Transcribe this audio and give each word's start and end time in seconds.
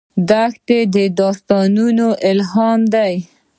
دښته 0.29 0.79
د 0.95 0.97
داستانونو 1.19 2.07
الهام 2.29 2.81
ده. 2.93 3.07